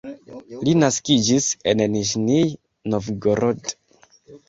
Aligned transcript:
Li 0.67 0.73
naskiĝis 0.83 1.51
en 1.73 1.85
Niĵnij 1.99 2.43
Novgorod. 2.97 3.75